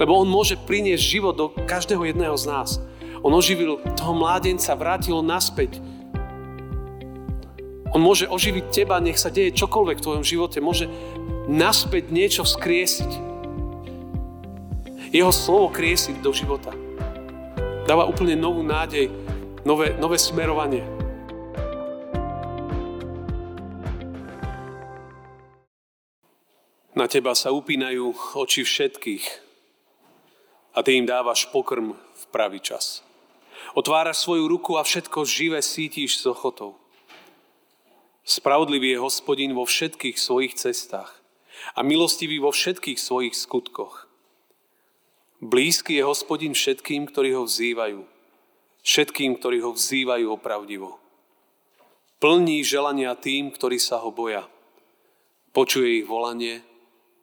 Lebo 0.00 0.18
on 0.18 0.28
môže 0.28 0.58
priniesť 0.58 1.04
život 1.04 1.34
do 1.36 1.46
každého 1.68 2.04
jedného 2.08 2.34
z 2.34 2.44
nás. 2.50 2.70
On 3.24 3.32
oživil 3.32 3.80
toho 3.96 4.12
mládenca, 4.12 4.76
vrátil 4.76 5.24
naspäť. 5.24 5.80
On 7.94 8.02
môže 8.02 8.26
oživiť 8.26 8.64
teba, 8.74 8.98
nech 8.98 9.16
sa 9.16 9.30
deje 9.30 9.54
čokoľvek 9.54 9.96
v 9.98 10.04
tvojom 10.04 10.24
živote. 10.26 10.58
Môže 10.58 10.90
naspäť 11.46 12.10
niečo 12.10 12.42
skriesiť. 12.42 13.10
Jeho 15.14 15.30
slovo 15.30 15.70
kriesiť 15.70 16.18
do 16.18 16.34
života. 16.34 16.74
Dáva 17.86 18.10
úplne 18.10 18.34
novú 18.34 18.66
nádej, 18.66 19.08
nové, 19.62 19.94
nové 19.94 20.18
smerovanie. 20.18 20.82
Na 26.94 27.10
teba 27.10 27.34
sa 27.34 27.50
upínajú 27.50 28.14
oči 28.38 28.62
všetkých 28.62 29.43
a 30.74 30.82
ty 30.82 30.98
im 30.98 31.06
dávaš 31.06 31.46
pokrm 31.48 31.94
v 31.94 32.24
pravý 32.34 32.58
čas. 32.58 33.06
Otváraš 33.74 34.26
svoju 34.26 34.50
ruku 34.50 34.76
a 34.78 34.82
všetko 34.82 35.24
živé 35.24 35.62
sítiš 35.62 36.18
s 36.18 36.26
ochotou. 36.26 36.74
Spravodlivý 38.24 38.96
je 38.96 39.02
hospodin 39.02 39.54
vo 39.54 39.64
všetkých 39.64 40.18
svojich 40.18 40.54
cestách 40.58 41.12
a 41.74 41.80
milostivý 41.86 42.42
vo 42.42 42.50
všetkých 42.50 42.98
svojich 42.98 43.34
skutkoch. 43.36 44.08
Blízky 45.44 46.00
je 46.00 46.04
hospodin 46.08 46.56
všetkým, 46.56 47.04
ktorí 47.10 47.36
ho 47.36 47.44
vzývajú. 47.44 48.00
Všetkým, 48.84 49.36
ktorí 49.40 49.60
ho 49.64 49.72
vzývajú 49.72 50.26
opravdivo. 50.28 51.00
Plní 52.20 52.64
želania 52.64 53.12
tým, 53.12 53.52
ktorí 53.52 53.76
sa 53.76 54.00
ho 54.00 54.08
boja. 54.08 54.48
Počuje 55.52 56.00
ich 56.00 56.06
volanie 56.08 56.64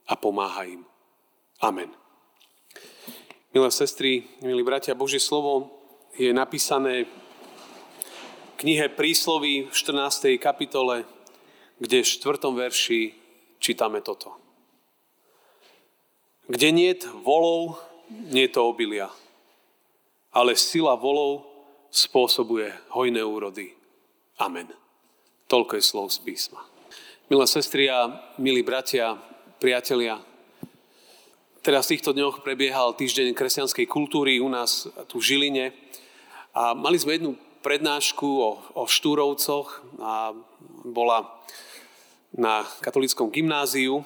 a 0.05 0.13
pomáha 0.13 0.69
im. 0.69 0.85
Amen. 1.61 2.00
Milé 3.51 3.67
sestry, 3.67 4.23
milí 4.39 4.63
bratia, 4.63 4.95
Božie 4.95 5.19
slovo 5.19 5.75
je 6.15 6.31
napísané 6.31 7.03
v 7.03 8.55
knihe 8.63 8.87
Prísloví 8.87 9.67
v 9.67 9.75
14. 9.75 10.39
kapitole, 10.39 11.03
kde 11.75 11.99
v 11.99 12.07
4. 12.07 12.47
verši 12.47 13.11
čítame 13.59 13.99
toto. 13.99 14.39
Kde 16.47 16.71
nie 16.71 16.95
je 16.95 17.11
volov, 17.27 17.75
nie 18.31 18.47
to 18.47 18.63
obilia, 18.63 19.11
ale 20.31 20.55
sila 20.55 20.95
volov 20.95 21.43
spôsobuje 21.91 22.71
hojné 22.95 23.19
úrody. 23.19 23.75
Amen. 24.39 24.71
Toľko 25.51 25.75
je 25.75 25.83
slov 25.83 26.07
z 26.15 26.23
písma. 26.23 26.63
Milé 27.27 27.43
sestry 27.51 27.91
a 27.91 28.15
milí 28.39 28.63
bratia, 28.63 29.19
priatelia. 29.59 30.30
Teraz 31.61 31.85
v 31.85 31.93
týchto 31.93 32.17
dňoch 32.17 32.41
prebiehal 32.41 32.97
týždeň 32.97 33.37
kresťanskej 33.37 33.85
kultúry 33.85 34.41
u 34.41 34.49
nás 34.49 34.89
tu 35.05 35.21
v 35.21 35.29
Žiline 35.29 35.65
a 36.57 36.73
mali 36.73 36.97
sme 36.97 37.21
jednu 37.21 37.37
prednášku 37.61 38.25
o, 38.25 38.49
o 38.81 38.89
Štúrovcoch 38.89 39.85
a 40.01 40.33
bola 40.89 41.29
na 42.33 42.65
katolickom 42.81 43.29
gymnáziu 43.29 44.01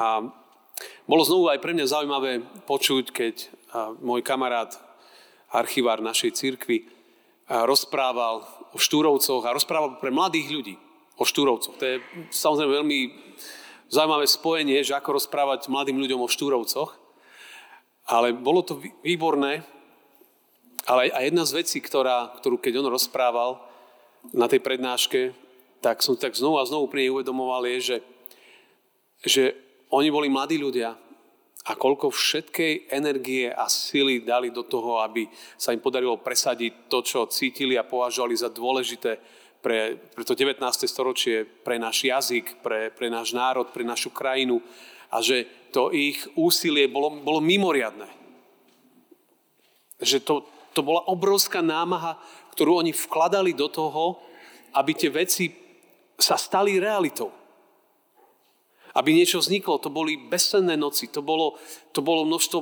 a 0.00 0.32
bolo 1.04 1.28
znovu 1.28 1.52
aj 1.52 1.60
pre 1.60 1.76
mňa 1.76 1.92
zaujímavé 1.92 2.40
počuť, 2.64 3.04
keď 3.12 3.34
môj 4.00 4.24
kamarát, 4.24 4.72
archivár 5.52 6.00
našej 6.00 6.32
cirkvi, 6.32 6.88
rozprával 7.52 8.48
o 8.72 8.80
Štúrovcoch 8.80 9.44
a 9.44 9.52
rozprával 9.52 10.00
pre 10.00 10.08
mladých 10.08 10.48
ľudí 10.48 10.80
o 11.20 11.28
Štúrovcoch. 11.28 11.76
To 11.76 11.84
je 11.84 12.00
samozrejme 12.32 12.80
veľmi 12.80 13.00
zaujímavé 13.92 14.24
spojenie, 14.24 14.80
že 14.80 14.96
ako 14.96 15.20
rozprávať 15.20 15.68
mladým 15.68 16.00
ľuďom 16.00 16.24
o 16.24 16.32
štúrovcoch. 16.32 16.96
Ale 18.08 18.32
bolo 18.32 18.64
to 18.64 18.80
výborné. 19.04 19.60
Ale 20.88 21.12
aj 21.12 21.28
jedna 21.28 21.44
z 21.44 21.52
vecí, 21.62 21.78
ktorá, 21.78 22.32
ktorú 22.40 22.58
keď 22.58 22.82
on 22.82 22.90
rozprával 22.90 23.60
na 24.34 24.48
tej 24.48 24.64
prednáške, 24.64 25.36
tak 25.84 26.00
som 26.00 26.16
tak 26.16 26.34
znovu 26.34 26.58
a 26.58 26.66
znovu 26.66 26.90
pri 26.90 27.06
nej 27.06 27.14
uvedomoval, 27.14 27.68
je, 27.68 27.78
že, 27.78 27.96
že 29.22 29.42
oni 29.92 30.08
boli 30.10 30.26
mladí 30.26 30.58
ľudia 30.58 30.98
a 31.62 31.72
koľko 31.78 32.10
všetkej 32.10 32.90
energie 32.90 33.46
a 33.46 33.70
sily 33.70 34.26
dali 34.26 34.50
do 34.50 34.66
toho, 34.66 34.98
aby 34.98 35.30
sa 35.54 35.70
im 35.70 35.78
podarilo 35.78 36.18
presadiť 36.18 36.90
to, 36.90 36.98
čo 37.06 37.30
cítili 37.30 37.78
a 37.78 37.86
považovali 37.86 38.34
za 38.34 38.50
dôležité 38.50 39.22
pre, 39.62 39.94
pre 39.96 40.26
to 40.26 40.34
19. 40.34 40.58
storočie, 40.90 41.46
pre 41.46 41.78
náš 41.78 42.02
jazyk, 42.02 42.60
pre, 42.66 42.90
pre 42.90 43.06
náš 43.06 43.30
národ, 43.30 43.70
pre 43.70 43.86
našu 43.86 44.10
krajinu 44.10 44.58
a 45.08 45.22
že 45.22 45.46
to 45.70 45.94
ich 45.94 46.18
úsilie 46.34 46.90
bolo, 46.90 47.14
bolo 47.22 47.38
mimoriadné. 47.38 48.10
Že 50.02 50.18
to, 50.26 50.34
to 50.74 50.80
bola 50.82 51.06
obrovská 51.06 51.62
námaha, 51.62 52.18
ktorú 52.58 52.82
oni 52.82 52.90
vkladali 52.92 53.54
do 53.54 53.70
toho, 53.70 54.18
aby 54.74 54.92
tie 54.92 55.08
veci 55.14 55.52
sa 56.18 56.34
stali 56.34 56.82
realitou. 56.82 57.30
Aby 58.92 59.16
niečo 59.16 59.40
vzniklo. 59.40 59.80
To 59.80 59.88
boli 59.88 60.18
bezcenné 60.18 60.76
noci, 60.76 61.08
to 61.08 61.24
bolo, 61.24 61.56
to 61.96 62.04
bolo 62.04 62.28
množstvo 62.28 62.58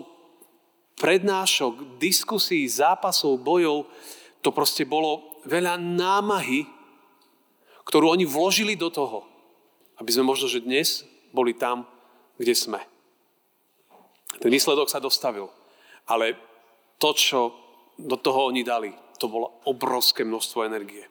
prednášok, 0.94 1.99
diskusí, 1.99 2.62
zápasov, 2.69 3.41
bojov. 3.43 3.88
To 4.44 4.55
proste 4.55 4.87
bolo 4.87 5.43
veľa 5.49 5.81
námahy, 5.81 6.80
ktorú 7.91 8.15
oni 8.15 8.23
vložili 8.23 8.78
do 8.78 8.87
toho, 8.87 9.27
aby 9.99 10.15
sme 10.15 10.31
možno, 10.31 10.47
že 10.47 10.62
dnes 10.62 11.03
boli 11.34 11.59
tam, 11.59 11.91
kde 12.39 12.55
sme. 12.55 12.78
Ten 14.39 14.47
výsledok 14.47 14.87
sa 14.87 15.03
dostavil. 15.03 15.51
Ale 16.06 16.39
to, 17.03 17.11
čo 17.19 17.50
do 17.99 18.15
toho 18.15 18.47
oni 18.47 18.62
dali, 18.62 18.95
to 19.19 19.27
bolo 19.27 19.59
obrovské 19.67 20.23
množstvo 20.23 20.71
energie. 20.71 21.03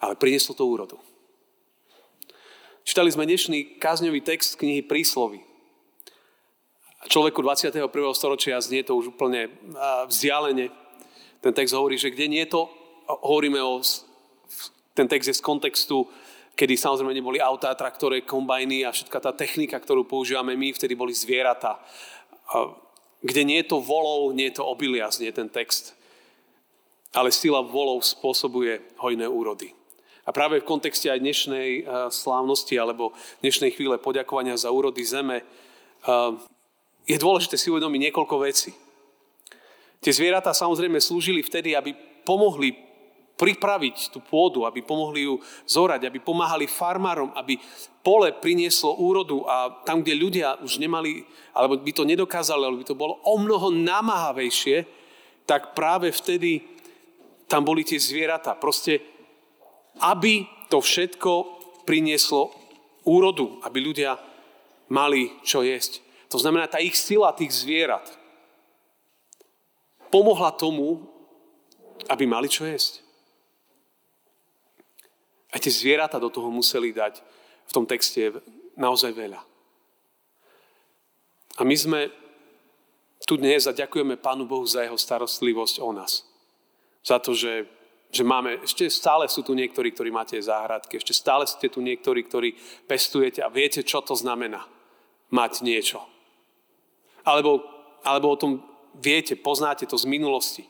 Ale 0.00 0.16
prinieslo 0.16 0.56
to 0.56 0.64
úrodu. 0.64 0.96
Čítali 2.80 3.12
sme 3.12 3.28
dnešný 3.28 3.76
kázňový 3.76 4.24
text 4.24 4.56
knihy 4.56 4.80
Príslovy. 4.88 5.44
Človeku 7.12 7.44
21. 7.44 7.92
storočia 8.16 8.56
znie 8.64 8.88
to 8.88 8.96
už 8.96 9.12
úplne 9.12 9.52
vzdialene. 10.08 10.72
Ten 11.44 11.52
text 11.52 11.76
hovorí, 11.76 12.00
že 12.00 12.08
kde 12.08 12.26
nie 12.32 12.42
je 12.48 12.56
to, 12.56 12.72
hovoríme 13.04 13.60
o 13.60 13.84
ten 14.98 15.06
text 15.06 15.30
je 15.30 15.38
z 15.38 15.46
kontextu, 15.46 16.10
kedy 16.58 16.74
samozrejme 16.74 17.14
neboli 17.14 17.38
autá, 17.38 17.70
traktory, 17.78 18.26
kombajny 18.26 18.82
a 18.82 18.90
všetká 18.90 19.22
tá 19.22 19.30
technika, 19.30 19.78
ktorú 19.78 20.02
používame 20.02 20.58
my, 20.58 20.74
vtedy 20.74 20.98
boli 20.98 21.14
zvieratá. 21.14 21.78
Kde 23.22 23.42
nie 23.46 23.62
je 23.62 23.70
to 23.70 23.78
volov, 23.78 24.34
nie 24.34 24.50
je 24.50 24.58
to 24.58 24.66
obilia, 24.66 25.06
nie 25.22 25.30
je 25.30 25.38
ten 25.38 25.46
text. 25.46 25.94
Ale 27.14 27.30
sila 27.30 27.62
volov 27.62 28.02
spôsobuje 28.02 28.98
hojné 28.98 29.30
úrody. 29.30 29.70
A 30.26 30.34
práve 30.34 30.60
v 30.60 30.68
kontexte 30.68 31.08
aj 31.08 31.24
dnešnej 31.24 31.70
eh, 31.80 31.84
slávnosti 32.12 32.76
alebo 32.76 33.16
dnešnej 33.40 33.72
chvíle 33.72 33.96
poďakovania 33.96 34.60
za 34.60 34.68
úrody 34.68 35.00
zeme 35.00 35.40
eh, 35.40 35.46
je 37.08 37.16
dôležité 37.16 37.56
si 37.56 37.72
uvedomiť 37.72 38.10
niekoľko 38.10 38.36
vecí. 38.44 38.76
Tie 40.04 40.12
zvieratá 40.12 40.52
samozrejme 40.52 41.00
slúžili 41.00 41.40
vtedy, 41.40 41.72
aby 41.72 41.96
pomohli 42.28 42.87
pripraviť 43.38 44.10
tú 44.10 44.18
pôdu, 44.18 44.66
aby 44.66 44.82
pomohli 44.82 45.30
ju 45.30 45.38
zorať, 45.64 46.10
aby 46.10 46.18
pomáhali 46.18 46.66
farmárom, 46.66 47.30
aby 47.38 47.54
pole 48.02 48.34
prinieslo 48.34 48.98
úrodu 48.98 49.46
a 49.46 49.84
tam, 49.86 50.02
kde 50.02 50.18
ľudia 50.18 50.48
už 50.58 50.82
nemali, 50.82 51.22
alebo 51.54 51.78
by 51.78 51.92
to 51.94 52.02
nedokázali, 52.02 52.66
alebo 52.66 52.82
by 52.82 52.88
to 52.90 52.98
bolo 52.98 53.22
o 53.22 53.38
mnoho 53.38 53.70
namáhavejšie, 53.70 54.82
tak 55.46 55.72
práve 55.78 56.10
vtedy 56.10 56.66
tam 57.46 57.64
boli 57.64 57.86
tie 57.86 57.96
zvieratá. 57.96 58.58
Proste, 58.58 59.00
aby 60.04 60.44
to 60.68 60.82
všetko 60.82 61.32
prinieslo 61.88 62.52
úrodu, 63.08 63.62
aby 63.64 63.78
ľudia 63.80 64.20
mali 64.92 65.32
čo 65.46 65.64
jesť. 65.64 66.04
To 66.28 66.36
znamená, 66.36 66.68
tá 66.68 66.76
ich 66.76 66.92
sila 66.92 67.32
tých 67.32 67.54
zvierat 67.56 68.04
pomohla 70.12 70.52
tomu, 70.52 71.08
aby 72.08 72.28
mali 72.28 72.52
čo 72.52 72.68
jesť. 72.68 73.07
A 75.52 75.56
tie 75.56 75.72
zvieratá 75.72 76.20
do 76.20 76.28
toho 76.28 76.52
museli 76.52 76.92
dať 76.92 77.20
v 77.68 77.72
tom 77.72 77.84
texte 77.88 78.32
naozaj 78.76 79.12
veľa. 79.16 79.40
A 81.58 81.66
my 81.66 81.74
sme 81.74 82.00
tu 83.28 83.36
dnes 83.36 83.68
a 83.68 83.76
ďakujeme 83.76 84.16
Pánu 84.16 84.48
Bohu 84.48 84.64
za 84.64 84.80
jeho 84.80 84.96
starostlivosť 84.96 85.84
o 85.84 85.92
nás. 85.92 86.24
Za 87.04 87.20
to, 87.20 87.36
že, 87.36 87.68
že 88.08 88.24
máme, 88.24 88.64
ešte 88.64 88.88
stále 88.88 89.28
sú 89.28 89.44
tu 89.44 89.52
niektorí, 89.52 89.92
ktorí 89.92 90.08
máte 90.08 90.40
záhradky, 90.40 90.96
ešte 90.96 91.12
stále 91.12 91.44
ste 91.44 91.68
tu 91.68 91.84
niektorí, 91.84 92.24
ktorí 92.24 92.56
pestujete 92.88 93.44
a 93.44 93.52
viete, 93.52 93.84
čo 93.84 94.00
to 94.00 94.16
znamená 94.16 94.64
mať 95.28 95.60
niečo. 95.60 96.00
Alebo, 97.28 97.60
alebo 98.00 98.32
o 98.32 98.40
tom 98.40 98.64
viete, 98.96 99.36
poznáte 99.36 99.84
to 99.84 100.00
z 100.00 100.08
minulosti. 100.08 100.64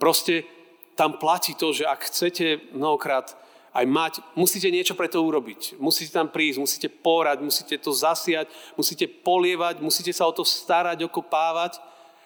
Proste 0.00 0.48
tam 0.96 1.20
platí 1.20 1.52
to, 1.52 1.76
že 1.76 1.84
ak 1.84 2.08
chcete 2.08 2.72
mnohokrát 2.72 3.36
aj 3.70 3.86
mať, 3.86 4.12
musíte 4.34 4.66
niečo 4.66 4.98
pre 4.98 5.06
to 5.06 5.22
urobiť. 5.22 5.78
Musíte 5.78 6.10
tam 6.10 6.26
prísť, 6.26 6.58
musíte 6.58 6.88
porať, 6.90 7.38
musíte 7.38 7.78
to 7.78 7.94
zasiať, 7.94 8.50
musíte 8.74 9.06
polievať, 9.06 9.78
musíte 9.78 10.10
sa 10.10 10.26
o 10.26 10.34
to 10.34 10.42
starať, 10.42 11.06
okopávať, 11.06 11.78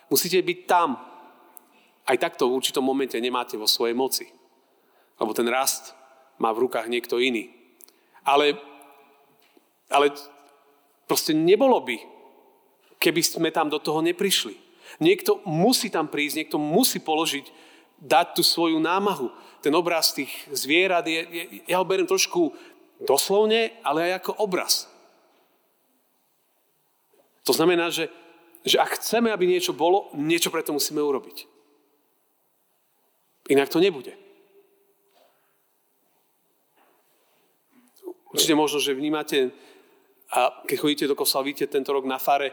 musíte 0.08 0.40
byť 0.40 0.58
tam. 0.64 0.96
Aj 2.08 2.16
takto 2.16 2.48
v 2.48 2.56
určitom 2.56 2.80
momente 2.80 3.16
nemáte 3.20 3.60
vo 3.60 3.68
svojej 3.68 3.92
moci. 3.92 4.24
Lebo 5.20 5.36
ten 5.36 5.44
rast 5.52 5.92
má 6.40 6.48
v 6.52 6.64
rukách 6.64 6.88
niekto 6.88 7.20
iný. 7.20 7.52
Ale, 8.24 8.56
ale 9.92 10.16
proste 11.04 11.36
nebolo 11.36 11.76
by, 11.84 11.96
keby 12.96 13.20
sme 13.20 13.52
tam 13.52 13.68
do 13.68 13.76
toho 13.76 14.00
neprišli. 14.00 14.56
Niekto 14.96 15.44
musí 15.44 15.92
tam 15.92 16.08
prísť, 16.08 16.40
niekto 16.40 16.56
musí 16.56 17.04
položiť, 17.04 17.52
dať 18.00 18.36
tú 18.36 18.42
svoju 18.44 18.80
námahu 18.80 19.28
ten 19.64 19.72
obraz 19.72 20.12
tých 20.12 20.28
zvierat, 20.52 21.08
je, 21.08 21.24
je, 21.24 21.44
ja 21.72 21.80
ho 21.80 21.88
beriem 21.88 22.04
trošku 22.04 22.52
doslovne, 23.00 23.72
ale 23.80 24.12
aj 24.12 24.12
ako 24.20 24.44
obraz. 24.44 24.84
To 27.48 27.56
znamená, 27.56 27.88
že, 27.88 28.12
že 28.60 28.76
ak 28.76 29.00
chceme, 29.00 29.32
aby 29.32 29.48
niečo 29.48 29.72
bolo, 29.72 30.12
niečo 30.12 30.52
preto 30.52 30.76
musíme 30.76 31.00
urobiť. 31.00 31.48
Inak 33.48 33.72
to 33.72 33.80
nebude. 33.80 34.12
Určite 38.36 38.52
možno, 38.52 38.84
že 38.84 38.92
vnímate, 38.92 39.48
a 40.28 40.60
keď 40.68 40.76
chodíte 40.76 41.04
do 41.08 41.16
kostola, 41.16 41.48
vidíte 41.48 41.72
tento 41.72 41.92
rok 41.92 42.04
na 42.04 42.20
fare, 42.20 42.52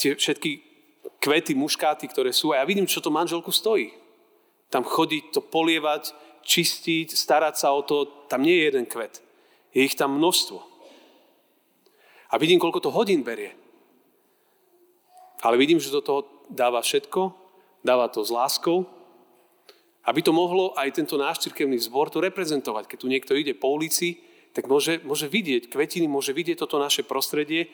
tie 0.00 0.16
všetky 0.16 0.64
kvety, 1.20 1.52
muškáty, 1.52 2.08
ktoré 2.08 2.32
sú, 2.32 2.56
a 2.56 2.60
ja 2.60 2.68
vidím, 2.68 2.88
čo 2.88 3.04
to 3.04 3.12
manželku 3.12 3.52
stojí 3.52 4.05
tam 4.70 4.82
chodiť, 4.82 5.30
to 5.30 5.40
polievať, 5.42 6.14
čistiť, 6.46 7.14
starať 7.14 7.54
sa 7.58 7.74
o 7.74 7.82
to, 7.82 8.26
tam 8.30 8.42
nie 8.42 8.54
je 8.54 8.66
jeden 8.70 8.86
kvet. 8.86 9.22
Je 9.74 9.82
ich 9.82 9.98
tam 9.98 10.18
množstvo. 10.18 10.58
A 12.30 12.34
vidím, 12.38 12.58
koľko 12.58 12.86
to 12.86 12.94
hodín 12.94 13.22
berie. 13.22 13.54
Ale 15.42 15.58
vidím, 15.58 15.78
že 15.78 15.94
do 15.94 16.02
toho 16.02 16.26
dáva 16.50 16.82
všetko, 16.82 17.34
dáva 17.82 18.10
to 18.10 18.22
s 18.22 18.30
láskou, 18.34 18.86
aby 20.06 20.22
to 20.22 20.30
mohlo 20.30 20.70
aj 20.78 20.94
tento 20.94 21.18
náš 21.18 21.42
cirkevný 21.42 21.78
zbor 21.82 22.10
to 22.10 22.22
reprezentovať. 22.22 22.86
Keď 22.86 22.98
tu 23.02 23.06
niekto 23.10 23.34
ide 23.34 23.58
po 23.58 23.74
ulici, 23.74 24.22
tak 24.54 24.70
môže, 24.70 25.02
môže 25.02 25.26
vidieť 25.26 25.66
kvetiny, 25.68 26.06
môže 26.06 26.30
vidieť 26.30 26.62
toto 26.62 26.78
naše 26.78 27.02
prostredie 27.02 27.68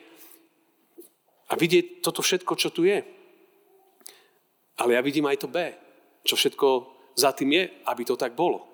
a 1.47 1.53
vidieť 1.53 2.01
toto 2.01 2.25
všetko, 2.25 2.53
čo 2.57 2.73
tu 2.73 2.89
je. 2.89 3.05
Ale 4.81 4.97
ja 4.97 5.01
vidím 5.05 5.29
aj 5.29 5.45
to 5.45 5.47
B 5.47 5.82
čo 6.23 6.39
všetko 6.39 6.67
za 7.13 7.35
tým 7.35 7.51
je, 7.53 7.63
aby 7.85 8.03
to 8.07 8.15
tak 8.17 8.33
bolo. 8.33 8.73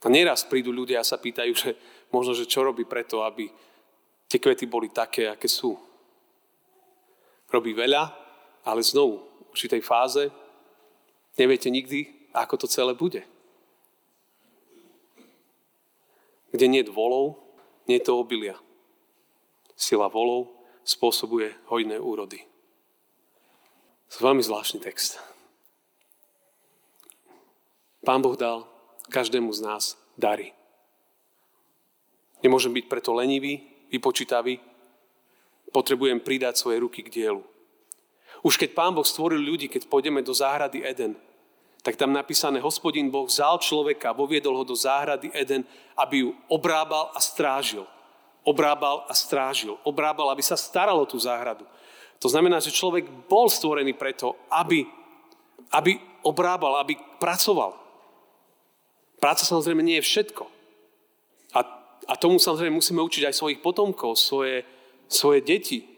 A 0.00 0.08
nieraz 0.08 0.48
prídu 0.48 0.72
ľudia 0.72 1.04
a 1.04 1.06
sa 1.06 1.20
pýtajú, 1.20 1.52
že 1.52 1.70
možno, 2.08 2.32
že 2.32 2.48
čo 2.48 2.64
robí 2.64 2.88
preto, 2.88 3.20
aby 3.20 3.44
tie 4.24 4.40
kvety 4.40 4.64
boli 4.64 4.88
také, 4.88 5.28
aké 5.28 5.44
sú. 5.44 5.76
Robí 7.52 7.76
veľa, 7.76 8.08
ale 8.64 8.80
znovu, 8.80 9.20
v 9.20 9.52
určitej 9.52 9.82
fáze 9.84 10.32
neviete 11.36 11.68
nikdy, 11.68 12.32
ako 12.32 12.64
to 12.64 12.66
celé 12.70 12.96
bude. 12.96 13.26
Kde 16.50 16.66
nie 16.66 16.82
volov, 16.88 17.38
nie 17.86 18.00
to 18.00 18.16
obilia. 18.16 18.56
Sila 19.76 20.08
volov 20.08 20.50
spôsobuje 20.82 21.54
hojné 21.70 22.00
úrody. 22.00 22.49
Je 24.10 24.18
veľmi 24.18 24.42
zvláštny 24.42 24.82
text. 24.82 25.22
Pán 28.02 28.18
Boh 28.20 28.34
dal 28.34 28.66
každému 29.06 29.54
z 29.54 29.60
nás 29.62 29.84
dary. 30.18 30.50
Nemôžem 32.42 32.72
byť 32.72 32.84
preto 32.90 33.14
lenivý, 33.14 33.60
vypočítavý. 33.92 34.58
Potrebujem 35.70 36.18
pridať 36.18 36.58
svoje 36.58 36.82
ruky 36.82 37.06
k 37.06 37.12
dielu. 37.12 37.44
Už 38.42 38.56
keď 38.56 38.72
Pán 38.72 38.96
Boh 38.96 39.06
stvoril 39.06 39.38
ľudí, 39.38 39.68
keď 39.68 39.86
pôjdeme 39.86 40.24
do 40.24 40.32
záhrady 40.32 40.82
Eden, 40.82 41.14
tak 41.80 41.96
tam 41.96 42.12
napísané, 42.12 42.60
hospodin 42.60 43.08
Boh 43.08 43.24
vzal 43.24 43.56
človeka 43.60 44.12
voviedol 44.12 44.52
ho 44.56 44.64
do 44.64 44.76
záhrady 44.76 45.32
Eden, 45.32 45.64
aby 45.96 46.28
ju 46.28 46.36
obrábal 46.48 47.08
a 47.16 47.20
strážil. 47.20 47.88
Obrábal 48.44 49.04
a 49.08 49.14
strážil. 49.16 49.76
Obrábal, 49.84 50.32
aby 50.32 50.44
sa 50.44 50.56
staralo 50.56 51.04
tú 51.08 51.16
záhradu. 51.16 51.64
To 52.20 52.28
znamená, 52.28 52.60
že 52.60 52.76
človek 52.76 53.08
bol 53.26 53.48
stvorený 53.48 53.96
preto, 53.96 54.36
aby, 54.52 54.84
aby 55.72 55.96
obrábal, 56.20 56.76
aby 56.76 56.96
pracoval. 57.16 57.72
Práca 59.16 59.48
samozrejme 59.48 59.80
nie 59.80 59.96
je 60.00 60.08
všetko. 60.08 60.44
A, 61.56 61.60
a 62.04 62.14
tomu 62.20 62.36
samozrejme 62.36 62.76
musíme 62.76 63.00
učiť 63.00 63.24
aj 63.24 63.34
svojich 63.36 63.60
potomkov, 63.64 64.20
svoje, 64.20 64.68
svoje 65.08 65.40
deti. 65.40 65.88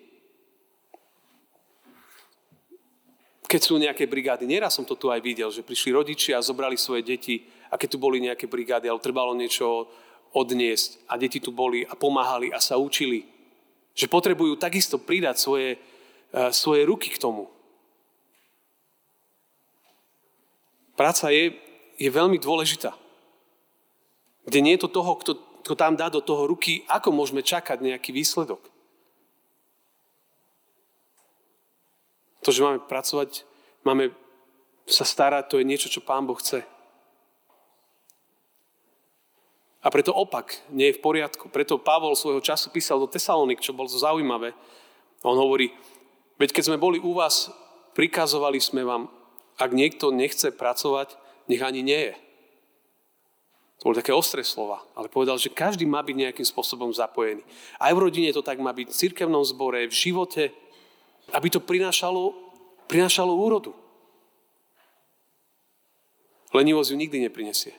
Keď 3.51 3.61
sú 3.61 3.77
nejaké 3.83 4.07
brigády, 4.07 4.47
nieraz 4.47 4.79
som 4.79 4.87
to 4.87 4.95
tu 4.95 5.11
aj 5.11 5.21
videl, 5.21 5.51
že 5.51 5.67
prišli 5.67 5.91
rodičia 5.91 6.39
a 6.39 6.47
zobrali 6.47 6.79
svoje 6.79 7.03
deti 7.03 7.51
a 7.69 7.75
keď 7.75 7.89
tu 7.95 7.99
boli 7.99 8.23
nejaké 8.23 8.47
brigády, 8.47 8.87
ale 8.87 9.03
trebalo 9.03 9.35
niečo 9.35 9.91
odniesť 10.33 11.05
a 11.11 11.19
deti 11.19 11.43
tu 11.43 11.53
boli 11.53 11.85
a 11.85 11.93
pomáhali 11.99 12.49
a 12.55 12.63
sa 12.63 12.81
učili, 12.81 13.29
že 13.93 14.09
potrebujú 14.09 14.57
takisto 14.57 14.97
pridať 14.97 15.37
svoje, 15.37 15.77
svoje 16.53 16.83
ruky 16.89 17.13
k 17.13 17.21
tomu. 17.21 17.53
Práca 20.97 21.29
je, 21.33 21.57
je 21.97 22.11
veľmi 22.13 22.37
dôležitá. 22.41 22.97
Kde 24.45 24.59
nie 24.61 24.75
je 24.77 24.83
to 24.85 24.91
toho, 24.91 25.13
kto, 25.21 25.33
kto 25.65 25.75
tam 25.79 25.95
dá 25.95 26.11
do 26.11 26.21
toho 26.25 26.49
ruky, 26.49 26.83
ako 26.91 27.15
môžeme 27.15 27.45
čakať 27.45 27.79
nejaký 27.81 28.11
výsledok. 28.11 28.61
To, 32.43 32.51
že 32.51 32.65
máme 32.67 32.83
pracovať, 32.83 33.47
máme 33.87 34.11
sa 34.85 35.07
starať, 35.07 35.47
to 35.47 35.59
je 35.63 35.69
niečo, 35.69 35.87
čo 35.87 36.03
Pán 36.03 36.27
Boh 36.27 36.35
chce. 36.35 36.67
A 39.83 39.91
preto 39.91 40.15
opak 40.15 40.63
nie 40.71 40.91
je 40.91 40.99
v 40.99 41.03
poriadku. 41.03 41.51
Preto 41.51 41.79
Pavol 41.79 42.15
svojho 42.15 42.39
času 42.39 42.71
písal 42.71 43.03
do 43.03 43.11
Tesalonik, 43.11 43.59
čo 43.59 43.75
bolo 43.75 43.91
zaujímavé. 43.91 44.55
On 45.27 45.35
hovorí, 45.35 45.75
Veď 46.43 46.59
keď 46.59 46.75
sme 46.75 46.83
boli 46.83 46.99
u 46.99 47.15
vás, 47.15 47.55
prikazovali 47.95 48.59
sme 48.59 48.83
vám, 48.83 49.07
ak 49.63 49.71
niekto 49.71 50.11
nechce 50.11 50.51
pracovať, 50.51 51.15
nech 51.47 51.63
ani 51.63 51.87
nie 51.87 52.11
je. 52.11 52.15
To 53.79 53.91
boli 53.91 54.03
také 54.03 54.11
ostré 54.11 54.43
slova, 54.43 54.83
ale 54.99 55.07
povedal, 55.07 55.39
že 55.39 55.55
každý 55.55 55.87
má 55.87 56.03
byť 56.03 56.17
nejakým 56.19 56.43
spôsobom 56.43 56.91
zapojený. 56.91 57.47
Aj 57.79 57.95
v 57.95 58.03
rodine 58.03 58.35
to 58.35 58.43
tak 58.43 58.59
má 58.59 58.75
byť, 58.75 58.91
v 58.91 58.99
cirkevnom 59.07 59.47
zbore, 59.47 59.87
v 59.87 59.95
živote, 59.95 60.51
aby 61.31 61.47
to 61.47 61.63
prinášalo, 61.63 62.35
prinášalo 62.91 63.31
úrodu. 63.39 63.71
Lenivosť 66.51 66.91
ju 66.91 66.97
nikdy 66.99 67.23
neprinesie. 67.23 67.79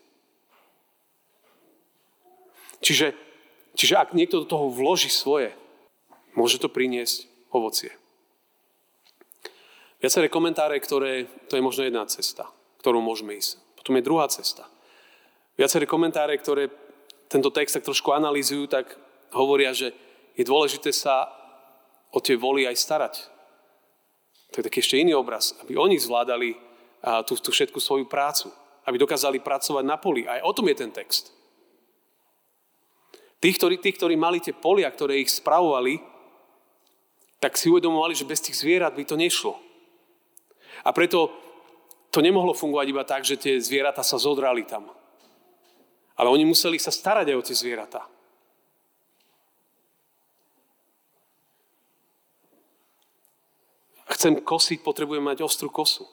Čiže, 2.80 3.12
čiže 3.76 4.00
ak 4.00 4.16
niekto 4.16 4.44
do 4.44 4.48
toho 4.48 4.72
vloží 4.72 5.12
svoje, 5.12 5.52
môže 6.32 6.64
to 6.64 6.72
priniesť 6.72 7.28
ovocie. 7.52 7.92
Viaceré 10.04 10.28
komentáre, 10.28 10.76
ktoré, 10.84 11.32
to 11.48 11.56
je 11.56 11.64
možno 11.64 11.88
jedna 11.88 12.04
cesta, 12.12 12.52
ktorú 12.84 13.00
môžeme 13.00 13.40
ísť. 13.40 13.64
Potom 13.80 13.96
je 13.96 14.04
druhá 14.04 14.28
cesta. 14.28 14.68
Viaceré 15.56 15.88
komentáre, 15.88 16.36
ktoré 16.36 16.68
tento 17.32 17.56
text 17.56 17.80
tak 17.80 17.88
trošku 17.88 18.12
analýzujú, 18.12 18.68
tak 18.68 19.00
hovoria, 19.32 19.72
že 19.72 19.96
je 20.36 20.44
dôležité 20.44 20.92
sa 20.92 21.32
o 22.12 22.20
tie 22.20 22.36
voly 22.36 22.68
aj 22.68 22.76
starať. 22.76 23.16
To 24.52 24.60
je 24.60 24.68
taký 24.68 24.84
ešte 24.84 25.00
iný 25.00 25.16
obraz, 25.16 25.56
aby 25.64 25.80
oni 25.80 25.96
zvládali 25.96 26.60
tú, 27.24 27.40
tú 27.40 27.56
všetku 27.56 27.80
svoju 27.80 28.04
prácu. 28.12 28.52
Aby 28.84 29.00
dokázali 29.00 29.40
pracovať 29.40 29.88
na 29.88 29.96
poli. 29.96 30.28
Aj 30.28 30.44
o 30.44 30.52
tom 30.52 30.68
je 30.68 30.76
ten 30.76 30.92
text. 30.92 31.32
Tí, 33.40 33.56
ktorí, 33.56 33.80
tí, 33.80 33.96
ktorí 33.96 34.20
mali 34.20 34.44
tie 34.44 34.52
polia, 34.52 34.92
ktoré 34.92 35.24
ich 35.24 35.32
spravovali, 35.32 36.04
tak 37.40 37.56
si 37.56 37.72
uvedomovali, 37.72 38.12
že 38.12 38.28
bez 38.28 38.44
tých 38.44 38.60
zvierat 38.60 38.92
by 38.92 39.08
to 39.08 39.16
nešlo. 39.16 39.56
A 40.84 40.90
preto 40.92 41.32
to 42.14 42.22
nemohlo 42.22 42.54
fungovať 42.54 42.88
iba 42.92 43.04
tak, 43.08 43.26
že 43.26 43.40
tie 43.40 43.58
zvieratá 43.58 44.06
sa 44.06 44.22
zodrali 44.22 44.68
tam. 44.68 44.92
Ale 46.14 46.30
oni 46.30 46.46
museli 46.46 46.78
sa 46.78 46.94
starať 46.94 47.34
aj 47.34 47.38
o 47.40 47.46
tie 47.46 47.58
zvieratá. 47.58 48.06
Chcem 54.14 54.38
kosiť, 54.46 54.86
potrebujem 54.86 55.26
mať 55.26 55.42
ostrú 55.42 55.74
kosu. 55.74 56.06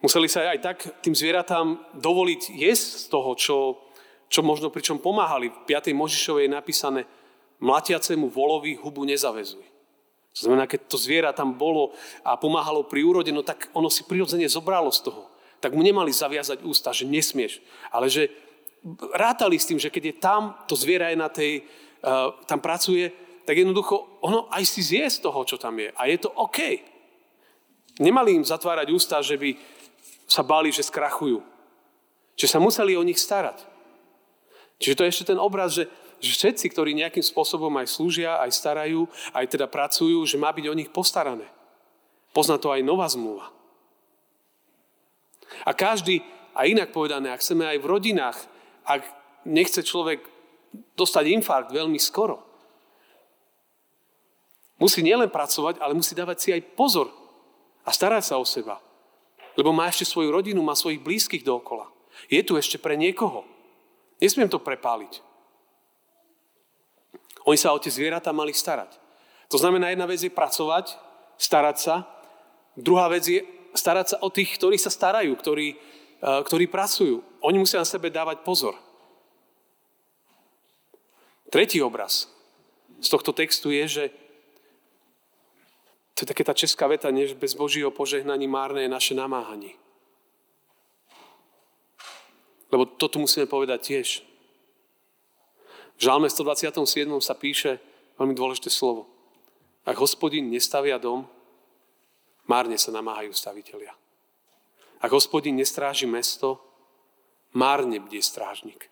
Museli 0.00 0.30
sa 0.30 0.54
aj 0.54 0.58
tak 0.62 0.78
tým 1.04 1.12
zvieratám 1.12 1.76
dovoliť 1.98 2.54
jesť 2.54 2.86
z 2.86 3.04
toho, 3.12 3.30
čo, 3.36 3.56
čo 4.32 4.40
možno 4.40 4.72
pričom 4.72 5.02
pomáhali. 5.02 5.52
V 5.52 5.58
5. 5.68 5.92
Možišovej 5.92 6.48
je 6.48 6.56
napísané, 6.56 7.00
mlatiacemu 7.60 8.32
volovi 8.32 8.78
hubu 8.80 9.04
nezavezuj. 9.04 9.60
To 10.30 10.46
znamená, 10.46 10.70
keď 10.70 10.86
to 10.86 10.96
zviera 10.96 11.34
tam 11.34 11.58
bolo 11.58 11.90
a 12.22 12.38
pomáhalo 12.38 12.86
pri 12.86 13.02
úrode, 13.02 13.34
no 13.34 13.42
tak 13.42 13.66
ono 13.74 13.90
si 13.90 14.06
prirodzene 14.06 14.46
zobralo 14.46 14.90
z 14.94 15.10
toho. 15.10 15.26
tak 15.60 15.76
mu 15.76 15.84
nemali 15.84 16.08
zaviazať 16.08 16.64
ústa, 16.64 16.88
že 16.88 17.04
nesmieš. 17.04 17.60
Ale 17.92 18.08
že 18.08 18.32
rátali 19.12 19.60
s 19.60 19.68
tým, 19.68 19.76
že 19.76 19.92
keď 19.92 20.02
je 20.08 20.14
tam, 20.16 20.56
to 20.64 20.72
zviera 20.72 21.12
je 21.12 21.20
na 21.20 21.28
tej, 21.28 21.52
uh, 22.00 22.32
tam 22.48 22.64
pracuje, 22.64 23.12
tak 23.44 23.60
jednoducho 23.60 24.24
ono 24.24 24.48
aj 24.48 24.64
si 24.64 24.80
zje 24.80 25.04
z 25.10 25.18
toho, 25.20 25.44
čo 25.44 25.60
tam 25.60 25.76
je. 25.76 25.92
A 25.92 26.08
je 26.08 26.16
to 26.16 26.32
OK. 26.32 26.80
Nemali 28.00 28.40
im 28.40 28.44
zatvárať 28.48 28.88
ústa, 28.88 29.20
že 29.20 29.36
by 29.36 29.52
sa 30.24 30.40
báli, 30.40 30.72
že 30.72 30.80
skrachujú. 30.80 31.44
Čiže 32.40 32.56
sa 32.56 32.64
museli 32.64 32.96
o 32.96 33.04
nich 33.04 33.20
starať. 33.20 33.60
Čiže 34.80 34.96
to 34.96 35.04
je 35.04 35.12
ešte 35.12 35.28
ten 35.36 35.40
obraz, 35.42 35.76
že, 35.76 35.84
že 36.20 36.36
všetci, 36.36 36.66
ktorí 36.70 36.92
nejakým 36.92 37.24
spôsobom 37.24 37.72
aj 37.80 37.88
slúžia, 37.88 38.36
aj 38.38 38.52
starajú, 38.52 39.08
aj 39.32 39.44
teda 39.48 39.64
pracujú, 39.64 40.20
že 40.28 40.36
má 40.36 40.52
byť 40.52 40.66
o 40.68 40.76
nich 40.76 40.92
postarané. 40.92 41.48
Pozná 42.36 42.60
to 42.60 42.70
aj 42.70 42.84
nová 42.84 43.08
zmluva. 43.08 43.48
A 45.66 45.72
každý, 45.74 46.22
a 46.54 46.68
inak 46.68 46.94
povedané, 46.94 47.32
ak 47.32 47.42
chceme 47.42 47.66
aj 47.66 47.78
v 47.82 47.90
rodinách, 47.90 48.38
ak 48.84 49.02
nechce 49.48 49.82
človek 49.82 50.22
dostať 50.94 51.24
infarkt 51.40 51.74
veľmi 51.74 51.98
skoro, 51.98 52.38
musí 54.78 55.02
nielen 55.02 55.32
pracovať, 55.32 55.82
ale 55.82 55.96
musí 55.96 56.14
dávať 56.14 56.36
si 56.38 56.48
aj 56.54 56.62
pozor 56.76 57.10
a 57.82 57.90
starať 57.90 58.22
sa 58.30 58.38
o 58.38 58.44
seba. 58.46 58.78
Lebo 59.58 59.74
má 59.74 59.90
ešte 59.90 60.06
svoju 60.06 60.30
rodinu, 60.30 60.62
má 60.62 60.78
svojich 60.78 61.02
blízkych 61.02 61.42
dookola. 61.42 61.90
Je 62.30 62.40
tu 62.46 62.54
ešte 62.54 62.78
pre 62.78 62.94
niekoho. 62.94 63.42
Nesmiem 64.22 64.52
to 64.52 64.62
prepáliť. 64.62 65.29
Oni 67.50 67.58
sa 67.58 67.74
o 67.74 67.82
tie 67.82 67.90
zvieratá 67.90 68.30
mali 68.30 68.54
starať. 68.54 68.94
To 69.50 69.58
znamená, 69.58 69.90
jedna 69.90 70.06
vec 70.06 70.22
je 70.22 70.30
pracovať, 70.30 70.94
starať 71.34 71.76
sa. 71.82 72.06
Druhá 72.78 73.10
vec 73.10 73.26
je 73.26 73.42
starať 73.74 74.06
sa 74.14 74.16
o 74.22 74.30
tých, 74.30 74.54
ktorí 74.54 74.78
sa 74.78 74.86
starajú, 74.86 75.34
ktorí, 75.34 75.74
eh, 75.74 76.40
ktorí 76.46 76.70
pracujú. 76.70 77.18
Oni 77.42 77.58
musia 77.58 77.82
na 77.82 77.88
sebe 77.90 78.06
dávať 78.06 78.46
pozor. 78.46 78.78
Tretí 81.50 81.82
obraz 81.82 82.30
z 83.02 83.08
tohto 83.10 83.34
textu 83.34 83.74
je, 83.74 83.84
že 83.90 84.04
to 86.14 86.22
je 86.22 86.30
také 86.30 86.46
tá 86.46 86.54
česká 86.54 86.86
veta, 86.86 87.10
než 87.10 87.34
bez 87.34 87.58
Božího 87.58 87.90
požehnaní 87.90 88.46
márne 88.46 88.86
je 88.86 88.94
naše 88.94 89.18
namáhanie. 89.18 89.74
Lebo 92.70 92.86
to 92.86 93.10
tu 93.10 93.18
musíme 93.18 93.50
povedať 93.50 93.82
tiež. 93.82 94.29
Žalme 96.00 96.32
127. 96.32 96.80
sa 97.20 97.36
píše 97.36 97.76
veľmi 98.16 98.32
dôležité 98.32 98.72
slovo. 98.72 99.04
Ak 99.84 100.00
hospodin 100.00 100.48
nestavia 100.48 100.96
dom, 100.96 101.28
márne 102.48 102.80
sa 102.80 102.88
namáhajú 102.88 103.36
stavitelia. 103.36 103.92
Ak 105.04 105.12
hospodin 105.12 105.60
nestráži 105.60 106.08
mesto, 106.08 106.56
márne 107.52 108.00
bude 108.00 108.16
strážnik. 108.24 108.88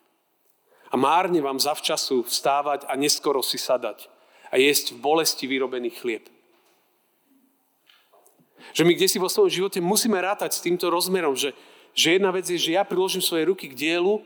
A 0.93 0.97
márne 1.01 1.41
vám 1.41 1.57
zavčasu 1.57 2.29
vstávať 2.29 2.85
a 2.85 2.93
neskoro 2.93 3.41
si 3.41 3.57
sadať 3.57 4.05
a 4.53 4.61
jesť 4.61 4.93
v 4.93 5.01
bolesti 5.01 5.49
vyrobený 5.49 5.89
chlieb. 5.97 6.29
Že 8.77 8.85
my 8.85 8.93
kde 8.93 9.09
si 9.09 9.17
vo 9.17 9.33
svojom 9.33 9.49
živote 9.49 9.81
musíme 9.81 10.21
rátať 10.21 10.53
s 10.53 10.61
týmto 10.61 10.93
rozmerom, 10.93 11.33
že 11.33 11.57
že 11.99 12.15
jedna 12.15 12.31
vec 12.31 12.45
je, 12.45 12.55
že 12.55 12.77
ja 12.77 12.85
priložím 12.85 13.19
svoje 13.19 13.43
ruky 13.49 13.67
k 13.71 13.77
dielu, 13.77 14.21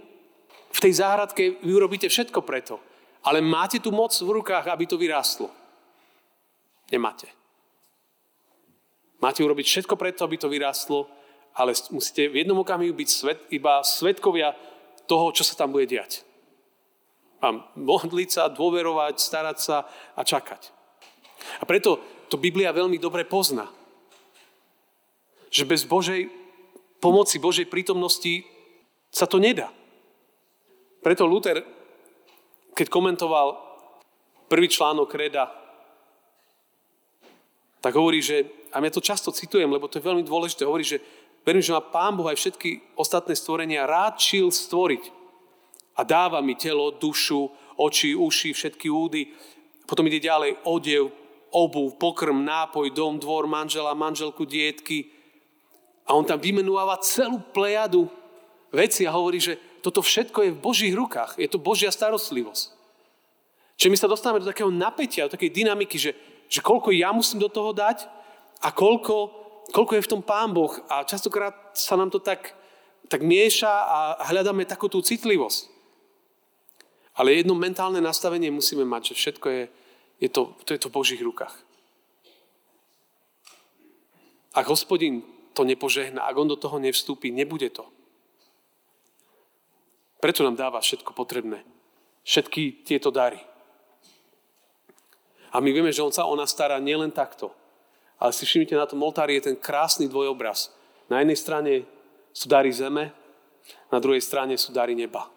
v 0.74 0.80
tej 0.82 0.94
záhradke 0.98 1.62
vy 1.62 1.72
urobíte 1.72 2.10
všetko 2.10 2.42
preto. 2.42 2.82
Ale 3.24 3.40
máte 3.40 3.80
tu 3.80 3.94
moc 3.94 4.12
v 4.12 4.42
rukách, 4.42 4.68
aby 4.68 4.84
to 4.90 5.00
vyrástlo? 5.00 5.48
Nemáte. 6.92 7.30
Máte 9.24 9.40
urobiť 9.40 9.64
všetko 9.64 9.96
preto, 9.96 10.28
aby 10.28 10.36
to 10.36 10.52
vyrástlo, 10.52 11.08
ale 11.56 11.72
musíte 11.96 12.28
v 12.28 12.44
jednom 12.44 12.60
okamihu 12.60 12.92
byť 12.92 13.10
svet, 13.10 13.40
iba 13.56 13.80
svetkovia 13.80 14.52
toho, 15.08 15.32
čo 15.32 15.48
sa 15.48 15.56
tam 15.56 15.72
bude 15.72 15.88
diať. 15.88 16.28
Mám 17.40 17.64
modliť 17.80 18.30
sa, 18.34 18.52
dôverovať, 18.52 19.16
starať 19.16 19.58
sa 19.62 19.88
a 20.18 20.22
čakať. 20.28 20.62
A 21.60 21.64
preto 21.64 22.04
to 22.28 22.36
Biblia 22.36 22.76
veľmi 22.76 23.00
dobre 23.00 23.24
pozná. 23.24 23.70
Že 25.54 25.64
bez 25.70 25.82
Božej 25.88 26.28
pomoci 27.00 27.40
Božej 27.40 27.68
prítomnosti 27.68 28.44
sa 29.12 29.28
to 29.28 29.40
nedá. 29.40 29.72
Preto 31.04 31.28
Luther, 31.28 31.60
keď 32.72 32.88
komentoval 32.88 33.60
prvý 34.48 34.72
článok 34.72 35.12
Reda, 35.14 35.52
tak 37.84 38.00
hovorí, 38.00 38.24
že, 38.24 38.48
a 38.72 38.80
ja 38.80 38.88
to 38.88 39.04
často 39.04 39.36
citujem, 39.36 39.68
lebo 39.68 39.92
to 39.92 40.00
je 40.00 40.08
veľmi 40.08 40.24
dôležité, 40.24 40.64
hovorí, 40.64 40.88
že 40.88 41.04
verím, 41.44 41.60
že 41.60 41.76
má 41.76 41.84
Pán 41.84 42.16
Boh 42.16 42.32
aj 42.32 42.40
všetky 42.40 42.96
ostatné 42.96 43.36
stvorenia 43.36 43.84
rádčil 43.84 44.48
stvoriť. 44.48 45.12
A 46.00 46.08
dáva 46.08 46.40
mi 46.40 46.56
telo, 46.56 46.96
dušu, 46.96 47.52
oči, 47.76 48.16
uši, 48.16 48.56
všetky 48.56 48.88
údy. 48.88 49.30
Potom 49.84 50.08
ide 50.08 50.24
ďalej 50.24 50.64
odev, 50.64 51.12
obuv, 51.52 52.00
pokrm, 52.00 52.48
nápoj, 52.48 52.90
dom, 52.96 53.20
dvor, 53.20 53.46
manžela, 53.46 53.94
manželku, 53.94 54.48
dietky, 54.48 55.12
a 56.04 56.12
on 56.12 56.28
tam 56.28 56.40
vymenúva 56.40 57.00
celú 57.00 57.40
plejadu 57.40 58.12
veci 58.76 59.08
a 59.08 59.16
hovorí, 59.16 59.40
že 59.40 59.56
toto 59.84 60.00
všetko 60.00 60.40
je 60.48 60.56
v 60.56 60.64
Božích 60.64 60.96
rukách. 60.96 61.36
Je 61.36 61.52
to 61.52 61.60
Božia 61.60 61.92
starostlivosť. 61.92 62.72
Čiže 63.76 63.92
my 63.92 63.98
sa 64.00 64.08
dostávame 64.08 64.40
do 64.40 64.48
takého 64.48 64.72
napätia, 64.72 65.28
do 65.28 65.36
takej 65.36 65.52
dynamiky, 65.52 66.00
že, 66.00 66.16
že 66.48 66.64
koľko 66.64 66.96
ja 66.96 67.12
musím 67.12 67.44
do 67.44 67.52
toho 67.52 67.76
dať 67.76 68.08
a 68.64 68.72
koľko, 68.72 69.16
koľko 69.76 69.94
je 70.00 70.06
v 70.08 70.12
tom 70.16 70.22
Pán 70.24 70.56
Boh. 70.56 70.72
A 70.88 71.04
častokrát 71.04 71.76
sa 71.76 72.00
nám 72.00 72.08
to 72.08 72.24
tak, 72.24 72.56
tak 73.12 73.20
mieša 73.20 73.68
a 73.68 73.98
hľadáme 74.32 74.64
takú 74.64 74.88
tú 74.88 75.04
citlivosť. 75.04 75.68
Ale 77.20 77.36
jedno 77.36 77.54
mentálne 77.54 78.00
nastavenie 78.00 78.50
musíme 78.50 78.88
mať, 78.88 79.14
že 79.14 79.20
všetko 79.20 79.48
je, 79.52 79.64
je, 80.24 80.30
to, 80.32 80.56
to 80.64 80.74
je 80.74 80.80
to 80.80 80.90
v 80.90 80.96
Božích 80.96 81.22
rukách. 81.22 81.54
Ak 84.54 84.70
hospodin 84.70 85.26
to 85.58 85.66
nepožehná, 85.66 86.24
ak 86.24 86.38
on 86.38 86.50
do 86.50 86.58
toho 86.58 86.78
nevstúpi, 86.78 87.34
nebude 87.34 87.70
to. 87.74 87.86
Preto 90.24 90.48
nám 90.48 90.56
dáva 90.56 90.80
všetko 90.80 91.12
potrebné. 91.12 91.68
Všetky 92.24 92.88
tieto 92.88 93.12
dary. 93.12 93.44
A 95.52 95.60
my 95.60 95.68
vieme, 95.76 95.92
že 95.92 96.00
on 96.00 96.16
sa 96.16 96.24
o 96.24 96.32
nás 96.40 96.48
stará 96.48 96.80
nielen 96.80 97.12
takto. 97.12 97.52
Ale 98.16 98.32
si 98.32 98.48
všimnite, 98.48 98.80
na 98.80 98.88
tom 98.88 99.04
oltári 99.04 99.36
je 99.36 99.52
ten 99.52 99.60
krásny 99.60 100.08
dvojobraz. 100.08 100.72
Na 101.12 101.20
jednej 101.20 101.36
strane 101.36 101.72
sú 102.32 102.48
dary 102.48 102.72
zeme, 102.72 103.12
na 103.92 104.00
druhej 104.00 104.24
strane 104.24 104.56
sú 104.56 104.72
dary 104.72 104.96
neba. 104.96 105.28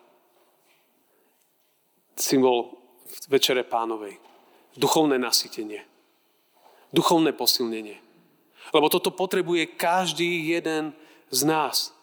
Symbol 2.14 2.78
Večere 3.26 3.66
pánovej. 3.66 4.18
Duchovné 4.78 5.18
nasytenie. 5.18 5.82
Duchovné 6.94 7.34
posilnenie. 7.34 7.98
Lebo 8.70 8.86
toto 8.86 9.10
potrebuje 9.10 9.78
každý 9.78 10.54
jeden 10.54 10.94
z 11.30 11.40
nás. 11.42 11.95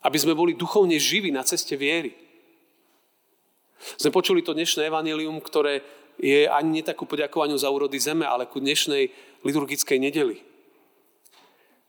Aby 0.00 0.16
sme 0.16 0.32
boli 0.32 0.56
duchovne 0.56 0.96
živí 0.96 1.28
na 1.28 1.44
ceste 1.44 1.76
viery. 1.76 2.16
Sme 4.00 4.12
počuli 4.12 4.44
to 4.44 4.56
dnešné 4.56 4.88
evanelium, 4.88 5.40
ktoré 5.40 5.84
je 6.20 6.44
ani 6.44 6.80
nie 6.80 6.84
takú 6.84 7.08
poďakovaniu 7.08 7.56
za 7.56 7.72
úrody 7.72 7.96
zeme, 7.96 8.28
ale 8.28 8.44
ku 8.44 8.60
dnešnej 8.60 9.08
liturgickej 9.40 9.96
nedeli. 9.96 10.44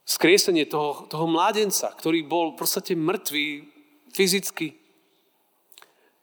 Skriesenie 0.08 0.68
toho, 0.68 1.08
toho 1.12 1.28
mládenca, 1.28 1.92
ktorý 1.92 2.24
bol 2.24 2.56
v 2.56 2.60
podstate 2.64 2.96
mŕtvý 2.96 3.68
fyzicky. 4.12 4.76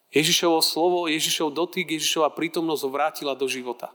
Ježišovo 0.09 0.65
slovo, 0.65 1.05
Ježišov 1.05 1.53
dotyk, 1.53 2.01
Ježišova 2.01 2.33
prítomnosť 2.33 2.83
ho 2.85 2.91
vrátila 2.93 3.33
do 3.37 3.45
života. 3.45 3.93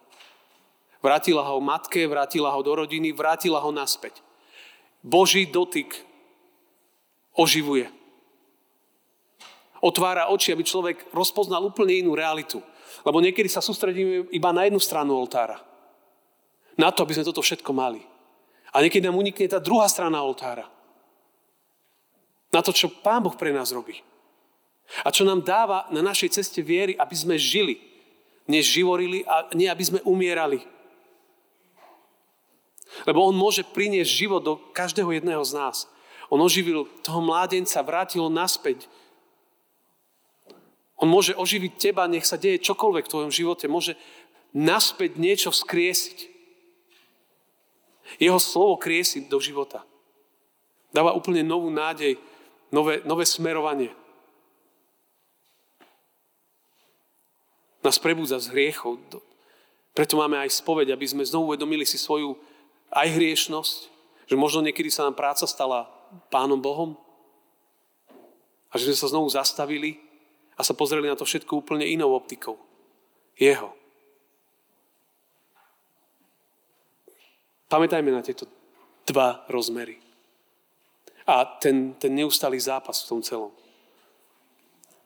Vrátila 1.02 1.42
ho 1.44 1.58
matke, 1.58 2.06
vrátila 2.06 2.54
ho 2.54 2.62
do 2.62 2.74
rodiny, 2.78 3.12
vrátila 3.12 3.60
ho 3.60 3.74
naspäť. 3.74 4.22
Boží 5.02 5.50
dotyk 5.50 5.92
oživuje. 7.38 7.90
Otvára 9.84 10.32
oči, 10.32 10.56
aby 10.56 10.64
človek 10.64 11.12
rozpoznal 11.12 11.60
úplne 11.68 12.00
inú 12.00 12.16
realitu. 12.16 12.64
Lebo 13.04 13.20
niekedy 13.20 13.52
sa 13.52 13.60
sústredíme 13.60 14.32
iba 14.32 14.50
na 14.56 14.64
jednu 14.64 14.80
stranu 14.80 15.20
oltára. 15.20 15.60
Na 16.80 16.90
to, 16.90 17.04
aby 17.04 17.20
sme 17.20 17.28
toto 17.28 17.44
všetko 17.44 17.72
mali. 17.76 18.00
A 18.72 18.80
niekedy 18.80 19.06
nám 19.06 19.20
unikne 19.20 19.46
tá 19.52 19.60
druhá 19.60 19.86
strana 19.92 20.24
oltára. 20.24 20.66
Na 22.54 22.64
to, 22.64 22.72
čo 22.72 22.90
Pán 22.90 23.22
Boh 23.26 23.36
pre 23.36 23.52
nás 23.52 23.76
robí. 23.76 24.00
A 25.04 25.12
čo 25.12 25.28
nám 25.28 25.44
dáva 25.44 25.90
na 25.92 26.00
našej 26.00 26.38
ceste 26.42 26.62
viery, 26.64 26.96
aby 26.96 27.16
sme 27.18 27.36
žili. 27.36 27.82
Než 28.48 28.72
živorili 28.72 29.28
a 29.28 29.52
nie 29.52 29.68
aby 29.68 29.84
sme 29.84 30.00
umierali. 30.08 30.64
Lebo 33.04 33.26
on 33.26 33.36
môže 33.36 33.66
priniesť 33.68 34.12
život 34.12 34.42
do 34.46 34.54
každého 34.72 35.12
jedného 35.18 35.42
z 35.44 35.58
nás. 35.58 35.78
On 36.34 36.42
oživil 36.42 36.90
toho 37.06 37.22
mládenca, 37.22 37.86
vrátil 37.86 38.26
ho 38.26 38.32
naspäť. 38.34 38.90
On 40.98 41.06
môže 41.06 41.38
oživiť 41.38 41.78
teba, 41.78 42.10
nech 42.10 42.26
sa 42.26 42.42
deje 42.42 42.58
čokoľvek 42.58 43.06
v 43.06 43.12
tvojom 43.14 43.30
živote. 43.30 43.70
Môže 43.70 43.94
naspäť 44.50 45.22
niečo 45.22 45.54
vzkriesiť. 45.54 46.34
Jeho 48.18 48.42
slovo 48.42 48.82
kriesiť 48.82 49.30
do 49.30 49.38
života. 49.38 49.86
Dáva 50.90 51.14
úplne 51.14 51.46
novú 51.46 51.70
nádej, 51.70 52.18
nové, 52.74 53.06
nové 53.06 53.30
smerovanie. 53.30 53.94
Nás 57.86 58.02
prebúdza 58.02 58.42
z 58.42 58.50
hriechov. 58.50 58.98
Preto 59.94 60.18
máme 60.18 60.42
aj 60.42 60.50
spoveď, 60.50 60.98
aby 60.98 61.06
sme 61.06 61.30
znovu 61.30 61.54
uvedomili 61.54 61.86
si 61.86 62.02
svoju 62.02 62.42
aj 62.90 63.22
hriešnosť, 63.22 63.78
že 64.26 64.34
možno 64.34 64.66
niekedy 64.66 64.90
sa 64.90 65.06
nám 65.06 65.14
práca 65.14 65.46
stala 65.46 65.93
Pánom 66.32 66.60
Bohom 66.60 66.98
a 68.70 68.78
že 68.78 68.90
sme 68.90 68.98
sa 68.98 69.12
znovu 69.14 69.30
zastavili 69.30 70.02
a 70.58 70.62
sa 70.66 70.74
pozreli 70.74 71.06
na 71.06 71.18
to 71.18 71.26
všetko 71.26 71.62
úplne 71.62 71.86
inou 71.86 72.14
optikou. 72.18 72.58
Jeho. 73.38 73.74
Pamätajme 77.70 78.14
na 78.14 78.22
tieto 78.22 78.46
dva 79.10 79.46
rozmery. 79.50 79.98
A 81.26 81.46
ten, 81.58 81.98
ten 81.98 82.14
neustály 82.14 82.60
zápas 82.60 83.02
v 83.02 83.10
tom 83.10 83.22
celom. 83.26 83.52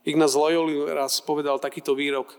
Ignaz 0.08 0.36
Loyoli 0.36 0.88
raz 0.92 1.20
povedal 1.24 1.60
takýto 1.60 1.96
výrok, 1.96 2.36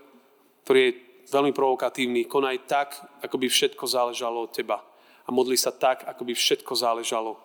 ktorý 0.65 0.79
je 0.85 0.91
veľmi 1.29 1.53
provokatívny. 1.53 2.25
Konaj 2.25 2.65
tak, 2.65 2.89
ako 3.21 3.37
by 3.37 3.47
všetko 3.49 3.85
záležalo 3.85 4.49
od 4.49 4.53
teba. 4.53 4.81
A 5.25 5.29
modli 5.29 5.57
sa 5.57 5.69
tak, 5.69 6.05
ako 6.05 6.25
by 6.25 6.33
všetko 6.33 6.73
záležalo 6.73 7.37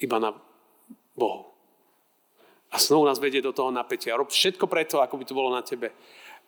iba 0.00 0.20
na 0.20 0.36
Bohu. 1.14 1.50
A 2.74 2.78
znovu 2.78 3.06
nás 3.06 3.22
vedie 3.22 3.38
do 3.38 3.54
toho 3.54 3.70
napätia. 3.70 4.18
Rob 4.18 4.30
všetko 4.30 4.66
preto, 4.66 4.98
ako 4.98 5.14
by 5.14 5.24
to 5.24 5.34
bolo 5.34 5.50
na 5.54 5.62
tebe. 5.62 5.94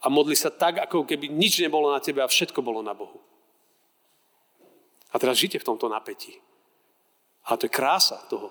A 0.02 0.10
modli 0.10 0.34
sa 0.34 0.50
tak, 0.50 0.82
ako 0.82 1.06
keby 1.06 1.30
nič 1.30 1.62
nebolo 1.62 1.88
na 1.94 2.02
tebe 2.02 2.20
a 2.20 2.28
všetko 2.28 2.60
bolo 2.60 2.82
na 2.82 2.92
Bohu. 2.92 3.22
A 5.14 5.22
teraz 5.22 5.38
žite 5.38 5.62
v 5.62 5.68
tomto 5.70 5.86
napätí. 5.86 6.34
A 7.46 7.54
to 7.54 7.70
je 7.70 7.72
krása 7.72 8.18
toho 8.26 8.50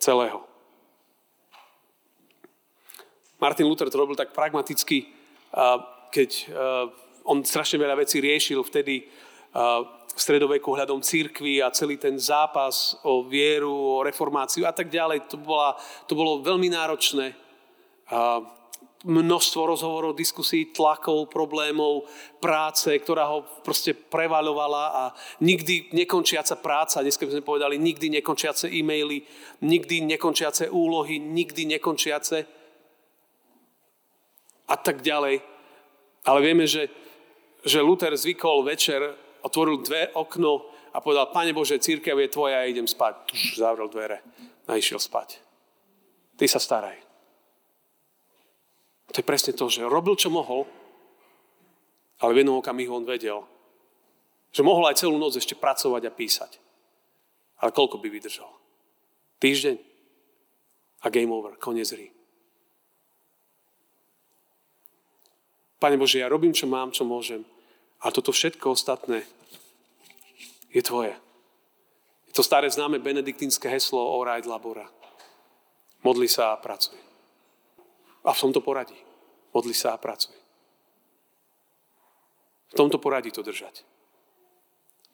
celého. 0.00 0.42
Martin 3.36 3.68
Luther 3.68 3.92
to 3.92 4.00
robil 4.00 4.16
tak 4.16 4.32
pragmaticky, 4.32 5.12
keď 6.10 6.30
on 7.28 7.44
strašne 7.44 7.78
veľa 7.78 8.00
vecí 8.00 8.18
riešil 8.18 8.64
vtedy 8.64 9.06
v 10.12 10.20
stredoveku 10.20 10.68
hľadom 10.76 11.00
církvy 11.00 11.64
a 11.64 11.72
celý 11.72 11.96
ten 11.96 12.20
zápas 12.20 13.00
o 13.02 13.24
vieru, 13.24 13.72
o 13.72 14.04
reformáciu 14.04 14.68
a 14.68 14.72
tak 14.72 14.92
ďalej. 14.92 15.24
To, 15.32 15.40
bola, 15.40 15.74
to 16.04 16.12
bolo 16.12 16.44
veľmi 16.44 16.68
náročné 16.68 17.32
množstvo 19.02 19.66
rozhovorov, 19.66 20.14
diskusí, 20.14 20.70
tlakov, 20.70 21.26
problémov, 21.26 22.06
práce, 22.38 22.86
ktorá 22.86 23.26
ho 23.26 23.42
proste 23.66 23.94
prevaľovala 23.94 24.84
a 24.94 25.04
nikdy 25.42 25.90
nekončiaca 25.90 26.54
práca, 26.62 27.02
dneska 27.02 27.26
by 27.26 27.32
sme 27.38 27.44
povedali, 27.44 27.82
nikdy 27.82 28.22
nekončiace 28.22 28.70
e-maily, 28.70 29.26
nikdy 29.66 30.06
nekončiace 30.06 30.70
úlohy, 30.70 31.18
nikdy 31.18 31.66
nekončiace 31.66 32.46
a 34.70 34.76
tak 34.78 35.02
ďalej. 35.02 35.42
Ale 36.22 36.38
vieme, 36.38 36.70
že, 36.70 36.86
že 37.66 37.82
Luther 37.82 38.14
zvykol 38.14 38.62
večer, 38.62 39.18
otvoril 39.42 39.82
dve 39.82 40.10
okno 40.14 40.66
a 40.92 41.00
povedal, 41.00 41.30
Pane 41.34 41.52
Bože, 41.52 41.82
církev 41.82 42.18
je 42.18 42.28
tvoja, 42.32 42.62
ja 42.62 42.70
idem 42.70 42.86
spať. 42.86 43.32
Už 43.32 43.42
zavrel 43.58 43.88
dvere 43.88 44.22
a 44.68 44.78
išiel 44.78 45.02
spať. 45.02 45.42
Ty 46.38 46.46
sa 46.48 46.60
staraj. 46.62 46.98
To 49.12 49.20
je 49.20 49.28
presne 49.28 49.52
to, 49.52 49.68
že 49.68 49.84
robil, 49.84 50.16
čo 50.16 50.32
mohol, 50.32 50.64
ale 52.22 52.32
v 52.32 52.40
jednom 52.40 52.62
okamihu 52.62 53.02
on 53.02 53.04
vedel, 53.04 53.44
že 54.54 54.64
mohol 54.64 54.88
aj 54.88 55.04
celú 55.04 55.20
noc 55.20 55.36
ešte 55.36 55.58
pracovať 55.58 56.02
a 56.08 56.12
písať. 56.14 56.52
Ale 57.60 57.74
koľko 57.74 58.00
by 58.00 58.08
vydržal? 58.08 58.48
Týždeň? 59.42 59.76
A 61.02 61.10
game 61.10 61.34
over, 61.34 61.58
koniec 61.58 61.90
hry. 61.90 62.14
Pane 65.82 65.98
Bože, 65.98 66.22
ja 66.22 66.30
robím, 66.30 66.54
čo 66.54 66.70
mám, 66.70 66.94
čo 66.94 67.02
môžem. 67.02 67.42
A 68.02 68.10
toto 68.10 68.34
všetko 68.34 68.74
ostatné 68.74 69.22
je 70.74 70.82
tvoje. 70.82 71.14
Je 72.26 72.32
to 72.34 72.42
staré 72.42 72.66
známe 72.66 72.98
benediktínske 72.98 73.70
heslo 73.70 74.02
Ora 74.18 74.40
et 74.40 74.46
labora. 74.48 74.88
Modli 76.02 76.26
sa 76.26 76.50
a 76.50 76.58
pracuj. 76.58 76.98
A 78.26 78.34
v 78.34 78.40
tomto 78.42 78.58
poradí. 78.58 78.98
Modli 79.54 79.76
sa 79.76 79.94
a 79.94 80.00
pracuj. 80.02 80.34
V 82.72 82.74
tomto 82.74 82.98
poradí 82.98 83.30
to 83.30 83.44
držať. 83.44 83.84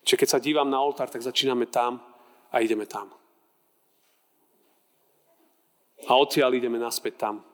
Čiže 0.06 0.20
keď 0.24 0.28
sa 0.30 0.40
dívam 0.40 0.70
na 0.70 0.80
oltár, 0.80 1.12
tak 1.12 1.20
začíname 1.20 1.68
tam 1.68 2.00
a 2.48 2.64
ideme 2.64 2.88
tam. 2.88 3.12
A 6.08 6.16
odtiaľ 6.16 6.56
ideme 6.56 6.80
naspäť 6.80 7.20
tam. 7.20 7.44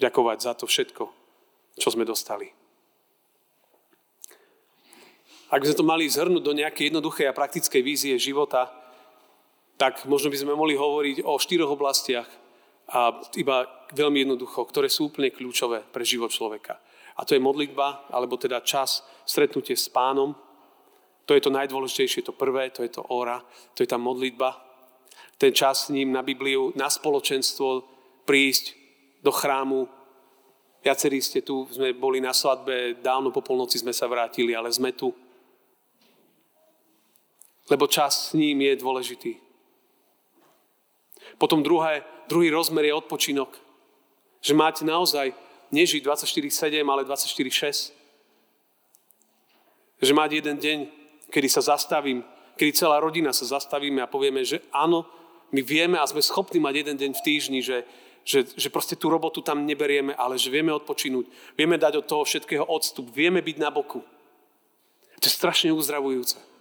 Ďakovať 0.00 0.38
za 0.40 0.52
to 0.56 0.64
všetko, 0.64 1.04
čo 1.76 1.88
sme 1.92 2.08
dostali. 2.08 2.63
Ak 5.54 5.62
by 5.62 5.70
sme 5.70 5.78
to 5.78 5.86
mali 5.86 6.10
zhrnúť 6.10 6.42
do 6.42 6.50
nejakej 6.50 6.90
jednoduchej 6.90 7.30
a 7.30 7.36
praktickej 7.38 7.78
vízie 7.86 8.18
života, 8.18 8.74
tak 9.78 10.02
možno 10.10 10.34
by 10.34 10.42
sme 10.42 10.58
mohli 10.58 10.74
hovoriť 10.74 11.22
o 11.22 11.38
štyroch 11.38 11.70
oblastiach, 11.78 12.26
a 12.90 13.22
iba 13.38 13.64
veľmi 13.94 14.26
jednoducho, 14.26 14.66
ktoré 14.66 14.90
sú 14.90 15.08
úplne 15.08 15.30
kľúčové 15.30 15.86
pre 15.88 16.04
život 16.04 16.28
človeka. 16.34 16.76
A 17.16 17.24
to 17.24 17.32
je 17.32 17.40
modlitba, 17.40 18.10
alebo 18.10 18.34
teda 18.36 18.60
čas, 18.60 19.06
stretnutie 19.24 19.78
s 19.78 19.86
pánom. 19.88 20.34
To 21.24 21.32
je 21.32 21.40
to 21.40 21.54
najdôležitejšie, 21.54 22.26
to 22.26 22.36
prvé, 22.36 22.68
to 22.74 22.84
je 22.84 22.90
to 22.90 23.06
ora, 23.08 23.40
to 23.72 23.80
je 23.80 23.88
tá 23.88 23.96
modlitba. 23.96 24.58
Ten 25.38 25.54
čas 25.54 25.88
s 25.88 25.92
ním 25.94 26.12
na 26.12 26.20
Bibliu, 26.20 26.74
na 26.76 26.90
spoločenstvo, 26.90 27.86
prísť 28.28 28.76
do 29.24 29.30
chrámu. 29.32 29.88
Viacerí 30.84 31.22
ste 31.24 31.40
tu, 31.40 31.64
sme 31.72 31.96
boli 31.96 32.20
na 32.20 32.36
svadbe, 32.36 33.00
dávno 33.00 33.32
po 33.32 33.40
polnoci 33.40 33.80
sme 33.80 33.96
sa 33.96 34.04
vrátili, 34.10 34.52
ale 34.52 34.68
sme 34.68 34.92
tu. 34.92 35.23
Lebo 37.70 37.88
čas 37.88 38.30
s 38.30 38.36
ním 38.36 38.60
je 38.60 38.76
dôležitý. 38.76 39.40
Potom 41.40 41.64
druhé, 41.64 42.04
druhý 42.28 42.52
rozmer 42.52 42.84
je 42.84 42.94
odpočinok. 42.94 43.56
Že 44.44 44.52
máte 44.54 44.82
naozaj 44.84 45.32
nežiť 45.72 46.04
24-7, 46.04 46.84
ale 46.84 47.02
24-6. 47.08 47.96
Že 50.04 50.12
máte 50.12 50.36
jeden 50.36 50.60
deň, 50.60 50.78
kedy 51.32 51.48
sa 51.48 51.64
zastavím, 51.64 52.20
kedy 52.60 52.76
celá 52.76 53.00
rodina 53.00 53.32
sa 53.32 53.48
zastavíme 53.48 54.04
a 54.04 54.10
povieme, 54.10 54.44
že 54.44 54.60
áno, 54.70 55.08
my 55.50 55.60
vieme 55.62 55.96
a 55.98 56.06
sme 56.06 56.22
schopní 56.22 56.60
mať 56.60 56.84
jeden 56.84 56.96
deň 56.98 57.10
v 57.16 57.24
týždni, 57.24 57.60
že, 57.62 57.88
že, 58.26 58.44
že 58.44 58.68
proste 58.70 58.94
tú 58.98 59.10
robotu 59.10 59.40
tam 59.40 59.66
neberieme, 59.66 60.14
ale 60.14 60.38
že 60.38 60.52
vieme 60.52 60.74
odpočinúť, 60.74 61.26
vieme 61.56 61.78
dať 61.80 62.04
od 62.04 62.06
toho 62.06 62.22
všetkého 62.26 62.64
odstup, 62.66 63.08
vieme 63.10 63.40
byť 63.40 63.56
na 63.58 63.70
boku. 63.72 64.02
To 65.18 65.24
je 65.24 65.32
strašne 65.32 65.72
uzdravujúce. 65.72 66.53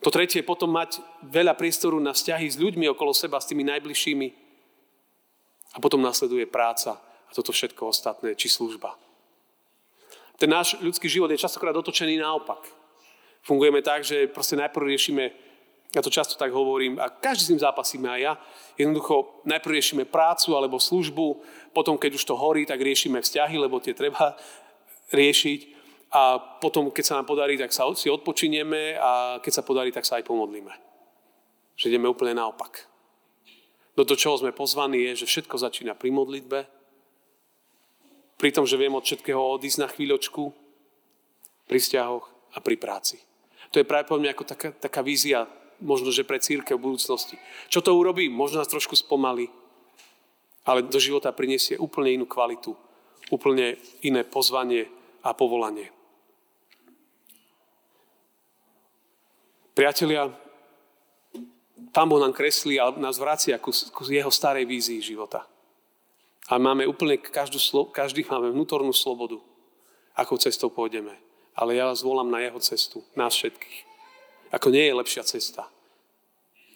To 0.00 0.08
tretie 0.08 0.40
je 0.40 0.48
potom 0.48 0.72
mať 0.72 1.04
veľa 1.28 1.52
priestoru 1.52 2.00
na 2.00 2.16
vzťahy 2.16 2.48
s 2.48 2.56
ľuďmi 2.56 2.88
okolo 2.96 3.12
seba, 3.12 3.36
s 3.36 3.48
tými 3.52 3.68
najbližšími. 3.68 4.28
A 5.74 5.78
potom 5.78 6.00
nasleduje 6.00 6.48
práca 6.48 6.96
a 7.00 7.30
toto 7.36 7.52
všetko 7.52 7.92
ostatné, 7.92 8.32
či 8.34 8.48
služba. 8.48 8.96
Ten 10.40 10.48
náš 10.48 10.80
ľudský 10.80 11.04
život 11.04 11.28
je 11.28 11.38
častokrát 11.38 11.76
otočený 11.76 12.16
naopak. 12.16 12.64
Fungujeme 13.44 13.84
tak, 13.84 14.08
že 14.08 14.24
proste 14.24 14.56
najprv 14.56 14.88
riešime, 14.88 15.36
ja 15.92 16.00
to 16.00 16.08
často 16.08 16.40
tak 16.40 16.48
hovorím, 16.48 16.96
a 16.96 17.12
každý 17.12 17.42
s 17.44 17.50
tým 17.52 17.60
zápasíme 17.60 18.08
aj 18.08 18.20
ja, 18.20 18.32
jednoducho 18.80 19.44
najprv 19.44 19.76
riešime 19.76 20.04
prácu 20.08 20.56
alebo 20.56 20.80
službu, 20.80 21.44
potom 21.76 22.00
keď 22.00 22.16
už 22.16 22.24
to 22.24 22.34
horí, 22.40 22.64
tak 22.64 22.80
riešime 22.80 23.20
vzťahy, 23.20 23.60
lebo 23.60 23.84
tie 23.84 23.92
treba 23.92 24.32
riešiť 25.12 25.79
a 26.10 26.42
potom, 26.58 26.90
keď 26.90 27.04
sa 27.06 27.16
nám 27.22 27.26
podarí, 27.30 27.54
tak 27.54 27.70
sa 27.70 27.86
si 27.94 28.10
odpočinieme 28.10 28.98
a 28.98 29.38
keď 29.38 29.62
sa 29.62 29.66
podarí, 29.66 29.94
tak 29.94 30.02
sa 30.02 30.18
aj 30.18 30.26
pomodlíme. 30.26 30.74
Že 31.78 31.94
ideme 31.94 32.10
úplne 32.10 32.34
naopak. 32.34 32.90
Do 33.94 34.02
toho, 34.02 34.18
čoho 34.18 34.36
sme 34.42 34.50
pozvaní, 34.50 35.06
je, 35.12 35.22
že 35.22 35.30
všetko 35.30 35.54
začína 35.54 35.94
pri 35.94 36.10
modlitbe, 36.10 36.58
pri 38.40 38.50
tom, 38.50 38.66
že 38.66 38.80
viem 38.80 38.96
od 38.96 39.06
všetkého 39.06 39.38
odísť 39.38 39.78
na 39.78 39.88
chvíľočku, 39.92 40.50
pri 41.70 41.78
vzťahoch 41.78 42.26
a 42.56 42.58
pri 42.58 42.74
práci. 42.74 43.22
To 43.70 43.78
je 43.78 43.86
práve 43.86 44.10
podľa 44.10 44.22
mňa 44.26 44.32
ako 44.34 44.44
taká, 44.50 44.68
taká 44.74 45.00
vízia, 45.06 45.46
možno, 45.78 46.10
že 46.10 46.26
pre 46.26 46.42
církev 46.42 46.74
v 46.74 46.90
budúcnosti. 46.90 47.38
Čo 47.70 47.86
to 47.86 47.94
urobí? 47.94 48.26
Možno 48.26 48.58
nás 48.58 48.66
trošku 48.66 48.98
spomalí, 48.98 49.46
ale 50.66 50.82
do 50.82 50.98
života 50.98 51.30
prinesie 51.30 51.78
úplne 51.78 52.18
inú 52.18 52.26
kvalitu, 52.26 52.74
úplne 53.30 53.78
iné 54.02 54.26
pozvanie 54.26 54.90
a 55.22 55.30
povolanie. 55.36 55.99
Priatelia, 59.80 60.28
Pán 61.96 62.04
Boh 62.04 62.20
nám 62.20 62.36
kreslí 62.36 62.76
a 62.76 62.92
nás 63.00 63.16
vracia 63.16 63.56
ku, 63.56 63.72
ku 63.72 64.04
jeho 64.04 64.28
starej 64.28 64.68
vízii 64.68 65.00
života. 65.00 65.48
A 66.52 66.60
máme 66.60 66.84
úplne 66.84 67.16
každú, 67.16 67.56
každý 67.88 68.20
máme 68.28 68.52
vnútornú 68.52 68.92
slobodu, 68.92 69.40
akou 70.12 70.36
cestou 70.36 70.68
pôjdeme. 70.68 71.16
Ale 71.56 71.80
ja 71.80 71.88
vás 71.88 72.04
volám 72.04 72.28
na 72.28 72.44
jeho 72.44 72.60
cestu, 72.60 73.00
nás 73.16 73.32
všetkých. 73.32 73.78
Ako 74.52 74.68
nie 74.68 74.84
je 74.84 74.98
lepšia 75.00 75.24
cesta. 75.24 75.64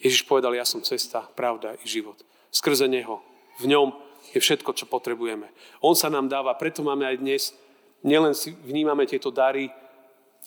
Ježiš 0.01 0.25
povedal, 0.25 0.57
ja 0.57 0.65
som 0.65 0.81
cesta, 0.81 1.29
pravda 1.37 1.77
i 1.77 1.85
život. 1.85 2.17
Skrze 2.49 2.89
Neho. 2.89 3.21
V 3.61 3.69
ňom 3.69 3.93
je 4.33 4.41
všetko, 4.41 4.73
čo 4.73 4.89
potrebujeme. 4.89 5.53
On 5.85 5.93
sa 5.93 6.09
nám 6.09 6.33
dáva, 6.33 6.57
preto 6.57 6.81
máme 6.81 7.05
aj 7.05 7.21
dnes, 7.21 7.53
nielen 8.01 8.33
si 8.33 8.57
vnímame 8.65 9.05
tieto 9.05 9.29
dary, 9.29 9.69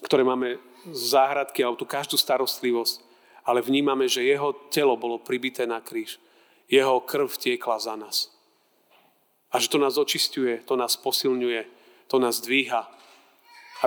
ktoré 0.01 0.25
máme 0.25 0.57
záhradky 0.91 1.63
alebo 1.63 1.79
tú 1.79 1.87
každú 1.87 2.15
starostlivosť, 2.15 3.03
ale 3.47 3.63
vnímame, 3.63 4.07
že 4.11 4.27
jeho 4.27 4.53
telo 4.71 4.99
bolo 4.99 5.23
pribité 5.23 5.63
na 5.63 5.79
kríž. 5.79 6.19
Jeho 6.67 6.99
krv 6.99 7.31
tiekla 7.39 7.79
za 7.79 7.95
nás. 7.95 8.27
A 9.51 9.59
že 9.63 9.71
to 9.71 9.79
nás 9.79 9.95
očistuje, 9.95 10.59
to 10.67 10.75
nás 10.75 10.99
posilňuje, 10.99 11.63
to 12.11 12.19
nás 12.19 12.43
dvíha. 12.43 12.83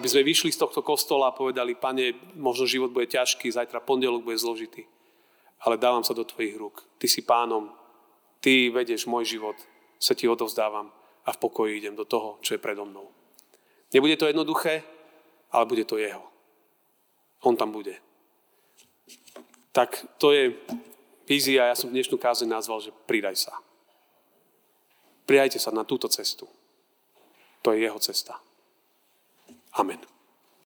Aby 0.00 0.08
sme 0.08 0.24
vyšli 0.24 0.48
z 0.54 0.64
tohto 0.64 0.80
kostola 0.80 1.28
a 1.28 1.36
povedali, 1.36 1.76
pane, 1.76 2.16
možno 2.40 2.64
život 2.64 2.88
bude 2.88 3.10
ťažký, 3.10 3.52
zajtra 3.52 3.84
pondelok 3.84 4.24
bude 4.24 4.40
zložitý 4.40 4.88
ale 5.60 5.76
dávam 5.76 6.04
sa 6.04 6.16
do 6.16 6.24
tvojich 6.24 6.56
rúk. 6.56 6.84
Ty 6.96 7.06
si 7.08 7.20
pánom, 7.20 7.68
ty 8.40 8.72
vedieš 8.72 9.04
môj 9.04 9.36
život, 9.36 9.56
sa 10.00 10.16
ti 10.16 10.24
odovzdávam 10.24 10.88
a 11.24 11.30
v 11.36 11.40
pokoji 11.40 11.76
idem 11.76 11.94
do 11.96 12.08
toho, 12.08 12.40
čo 12.40 12.56
je 12.56 12.62
predo 12.62 12.88
mnou. 12.88 13.12
Nebude 13.92 14.16
to 14.16 14.30
jednoduché, 14.30 14.80
ale 15.52 15.68
bude 15.68 15.84
to 15.84 16.00
jeho. 16.00 16.29
On 17.42 17.56
tam 17.56 17.72
bude. 17.72 17.96
Tak 19.72 20.06
to 20.18 20.32
je 20.34 20.52
vízia, 21.24 21.70
ja 21.70 21.76
som 21.78 21.88
dnešnú 21.88 22.18
kázeň 22.18 22.50
nazval, 22.50 22.82
že 22.82 22.92
pridaj 23.06 23.48
sa. 23.48 23.54
Pridajte 25.24 25.62
sa 25.62 25.70
na 25.70 25.86
túto 25.86 26.10
cestu. 26.10 26.50
To 27.62 27.70
je 27.70 27.86
jeho 27.86 27.98
cesta. 28.02 28.34
Amen. 29.78 30.02